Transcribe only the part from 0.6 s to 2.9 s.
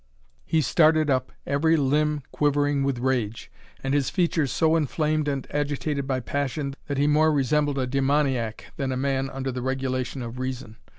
started up, every limb quivering